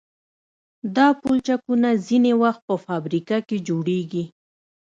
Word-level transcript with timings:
دا 0.95 1.07
پلچکونه 1.21 1.89
ځینې 2.07 2.31
وخت 2.41 2.61
په 2.69 2.75
فابریکه 2.85 3.37
کې 3.47 3.57
جوړیږي 3.67 4.23